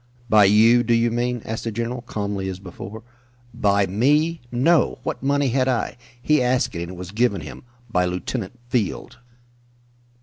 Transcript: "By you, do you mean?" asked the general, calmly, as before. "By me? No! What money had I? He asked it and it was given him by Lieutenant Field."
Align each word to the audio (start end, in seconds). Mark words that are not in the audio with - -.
"By 0.29 0.45
you, 0.45 0.81
do 0.81 0.95
you 0.95 1.11
mean?" 1.11 1.43
asked 1.45 1.63
the 1.65 1.71
general, 1.71 2.01
calmly, 2.01 2.49
as 2.49 2.57
before. 2.57 3.03
"By 3.53 3.85
me? 3.85 4.41
No! 4.51 4.97
What 5.03 5.21
money 5.21 5.49
had 5.49 5.67
I? 5.67 5.95
He 6.19 6.41
asked 6.41 6.73
it 6.73 6.81
and 6.81 6.93
it 6.93 6.97
was 6.97 7.11
given 7.11 7.41
him 7.41 7.61
by 7.87 8.05
Lieutenant 8.05 8.57
Field." 8.67 9.19